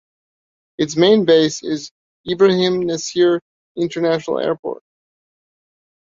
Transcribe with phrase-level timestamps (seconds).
[0.79, 1.91] Its main base is
[2.27, 3.39] Ibrahim Nasir
[3.77, 4.81] International Airport.